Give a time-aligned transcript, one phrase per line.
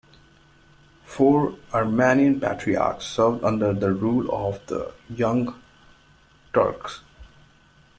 [1.05, 5.61] Four Armenian Patriarchs served under the rule of the Young
[6.55, 7.01] Turks.